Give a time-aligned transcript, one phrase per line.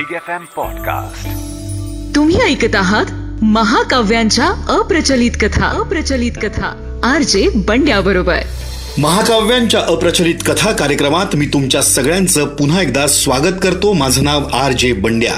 [0.00, 1.28] Big F M podcast
[2.14, 3.04] तुम्ही ऐकत आहात
[3.42, 5.66] महाकाव्यांच्या अप्रचलित कथा.
[5.66, 7.00] अप्रचलित कथा.
[7.04, 8.38] आर जे बंड्या बरोबर
[8.98, 13.92] महाकाव्यांच्या अप्रचलित कथा कार्यक्रमात मी तुमच्या सगळ्यांचं पुन्हा एकदा स्वागत करतो.
[13.92, 15.34] माझं नाव आर जे बंड्या.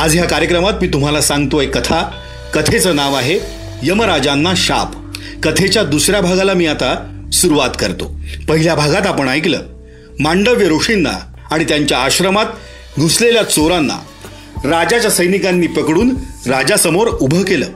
[0.00, 2.10] आज ह्या कार्यक्रमात मी तुम्हाला सांगतोय कथा.
[2.54, 3.38] कथेचं नाव आहे
[3.82, 4.90] यमराजांना शाप.
[5.42, 8.20] कथेच्या दुसऱ्या भागाला मी आता सुरुवात करतो.
[8.48, 9.62] पहिल्या भागात आपण ऐकलं
[10.20, 11.18] मांडव्य ऋषींना
[11.50, 12.46] आणि त्यांच्या आश्रमात
[13.00, 13.94] घुसलेल्या चोरांना
[14.68, 17.66] राजाच्या सैनिकांनी पकडून राजासमोर उभं केलं.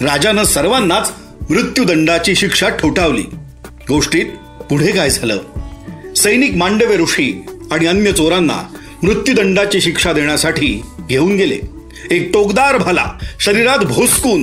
[0.00, 1.12] राजानं सर्वांनाच
[1.50, 3.22] मृत्यूदंडाची शिक्षा ठोठावली.
[3.88, 4.24] गोष्टीत
[4.70, 5.38] पुढे काय झालं?
[6.16, 11.58] सैनिक मांडव्य ऋषी आणि अन्य चोरांना मृत्यूदंडाची शिक्षा देण्यासाठी घेऊन गेले.
[12.10, 13.06] एक टोकदार भाला
[13.40, 14.42] शरीरात भोसकून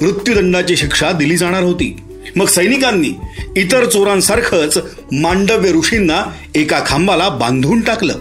[0.00, 1.96] मृत्यूदंडाची शिक्षा दिली जाणार होती.
[2.36, 3.10] मग सैनिकांनी
[3.56, 4.78] इतर चोरांसारखंच
[5.12, 8.14] मांडव्य ऋषींना एका खांबाला बांधून टाकलं.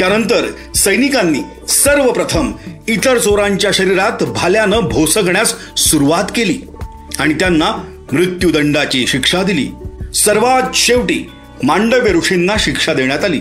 [0.00, 2.52] त्यानंतर सैनिकांनी सर्वप्रथम
[2.88, 6.58] इतर चोरांच्या शरीरात भाल्यानं भोसगण्यास सुरुवात केली
[7.18, 9.68] आणि त्यांना मृत्यूदंडाची शिक्षा दिली.
[10.14, 11.30] सर्वात शेवटी
[11.62, 13.40] मांडव्य ऋषींना शिक्षा देण्यात आली.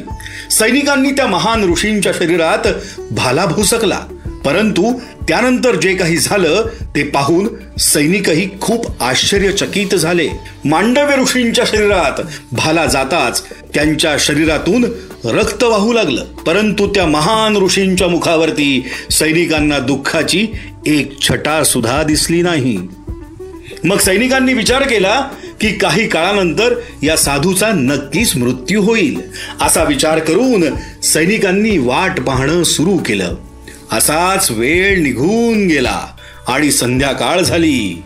[0.52, 2.68] सैनिकांनी त्या महान ऋषींच्या शरीरात
[3.12, 4.00] भाला भोसकला.
[4.46, 7.48] परंतु त्यानंतर जे काही झालं ते पाहून
[7.80, 10.30] सैनिकही खूप आश्चर्यचकित झाले.
[10.66, 12.22] मांडव्य ऋषींच्या शरीरात
[12.52, 13.44] भाला जाताच
[13.74, 14.86] त्यांच्या शरीरातून
[15.26, 16.26] रक्त वाहू लागलं.
[16.26, 20.48] परंतु त्या महान ऋषींच्या मुखावरती सैनिकांना दुःखाची
[20.86, 22.78] एक छटा सुद्धा दिसली नाही.
[23.84, 25.20] मग सैनिकांनी विचार केला
[25.62, 29.22] की काही काळानंतर या साधूचा नक्कीच मृत्यू होईल.
[29.62, 30.64] असा विचार करून
[31.04, 33.36] सैनिकांनी वाट पाहणं सुरू केलं.
[33.92, 36.08] असाच वेळ निघून गेला
[36.48, 38.04] आणि संध्याकाळ झाली.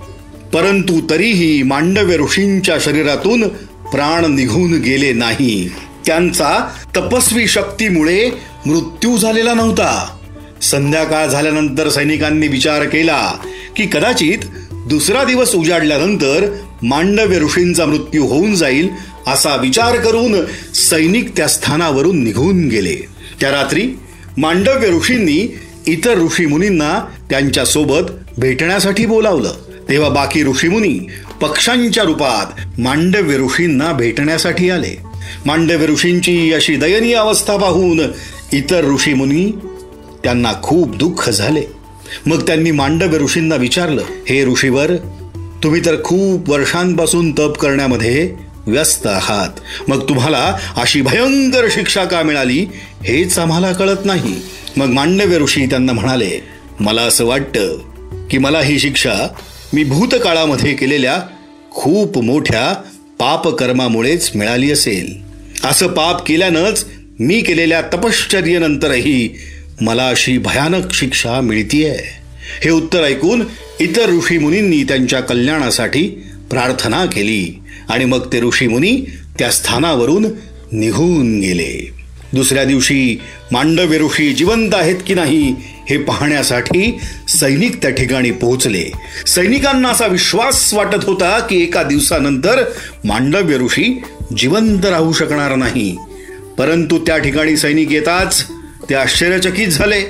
[0.53, 3.47] परंतु तरीही मांडव्य ऋषींच्या शरीरातून
[3.91, 5.69] प्राण निघून गेले नाही.
[6.05, 8.29] त्यांचा तपस्वी शक्तीमुळे
[8.65, 10.17] मृत्यू झालेला नव्हता.
[10.61, 13.33] संध्याकाळ झाल्यानंतर सैनिकांनी विचार केला
[13.77, 14.37] की कदाचित
[14.71, 18.89] दुसरा दिवस उजाडल्यानंतर मांडव्य ऋषींचा मृत्यू होऊन जाईल
[19.27, 22.95] असा विचार करून सैनिक त्या स्थानावरून निघून गेले.
[23.41, 23.89] त्या रात्री
[24.37, 29.53] मांडव्य ऋषींनी इतर ऋषी मुनींना त्यांच्यासोबत भेटण्यासाठी बोलावलं.
[29.89, 30.99] तेव्हा बाकी ऋषीमुनी
[31.41, 35.12] पक्ष्यांच्या रूपात मांडव्य ऋषींना भेटण्यासाठी आले.
[35.45, 38.01] मांडव्य ऋषींची अशी दयनीय अवस्था पाहून
[38.53, 39.51] इतर ऋषीमुनी
[40.23, 41.63] त्यांना खूप दुःख झाले.
[42.25, 44.91] मग त्यांनी मांडव्य ऋषींना विचारलं हे ऋषीवर
[45.63, 48.33] तुम्ही तर खूप वर्षांपासून तप करण्यामध्ये
[48.67, 49.49] व्यस्त आहात.
[49.87, 52.65] मग तुम्हाला अशी भयंकर शिक्षा का मिळाली
[53.03, 54.35] हेच आम्हाला कळत नाही.
[54.77, 56.43] मग मांडव्य ऋषी त्यांना म्हणाले
[56.79, 57.77] मला असं वाटतं
[58.29, 59.27] की मला ही शिक्षा
[59.73, 61.17] मी भूतकाळामध्ये केलेल्या
[61.71, 62.73] खूप मोठ्या
[63.23, 65.13] पापकर्मामुळेच मिळाली असेल.
[65.67, 66.85] असं पाप केल्यानंच
[67.19, 69.29] मी केलेल्या तपश्चर्येनंतरही
[69.81, 71.95] मला अशी भयानक शिक्षा मिळतीये.
[72.63, 73.43] हे उत्तर ऐकून
[73.79, 76.07] इतर ऋषी मुनींनी त्यांच्या कल्याणासाठी
[76.49, 79.05] प्रार्थना केली आणि मग ते ऋषी मुनी
[79.39, 80.25] त्या स्थानावरून
[80.71, 81.91] निघून गेले.
[82.33, 85.55] दुसऱ्या दिवशी मांडव्य ऋषी जिवंत आहेत की नाही
[85.89, 88.91] हे पाहण्यासाठी सैनिक त्या ठिकाणी पोहोचले.
[89.27, 92.63] सैनिकांना असा विश्वास वाटत होता की एका दिवसानंतर
[93.05, 94.01] मांडव्य ऋषी
[94.37, 95.97] जिवंत राहू शकणार नाही.
[96.57, 98.45] परंतु त्या ठिकाणी सैनिक येताच
[98.89, 100.01] ते आश्चर्यचकित झाले.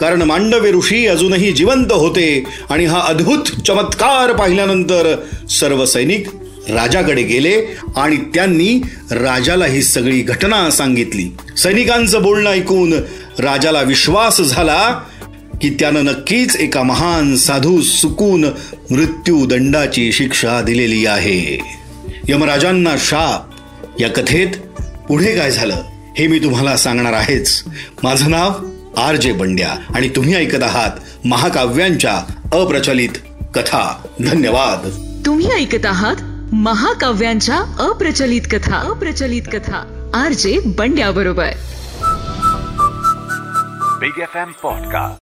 [0.00, 5.16] कारण मांडव्य ऋषी अजूनही जिवंत होते आणि हा अद्भुत चमत्कार पाहिल्यानंतर
[5.50, 6.26] सर्व सैनिक
[6.70, 11.36] राजाकडे गेले आणि त्यांनी राजाला ही सगळी घटना सांगितली.
[11.56, 12.92] सैनिकांचं बोलणं ऐकून
[13.38, 15.00] राजाला विश्वास झाला
[15.60, 18.44] की त्यानं नक्कीच एका महान साधू सुकून
[18.90, 21.60] मृत्यू दंडाची शिक्षा दिलेली आहे.
[22.28, 23.54] यमराजांना शाप
[24.00, 24.48] या कथेत
[25.08, 25.82] पुढे काय झालं
[26.18, 27.64] हे मी तुम्हाला सांगणार आहेच.
[28.02, 28.50] माझं नाव
[28.96, 30.90] आर जे बंड्या आणि तुम्ही ऐकत आहात
[31.24, 32.14] महाकाव्यांच्या
[32.52, 33.08] अप्रचलित
[33.54, 34.06] कथा.
[34.20, 34.88] धन्यवाद.
[35.26, 36.16] तुम्ही ऐकत आहात
[36.52, 38.76] महाकाव्यांच्या अप्रचलित कथा.
[38.76, 40.10] अप्रचलित कथा.
[40.14, 41.48] आर जे बंड्या बरोबर.
[44.00, 45.16] Big F M podcast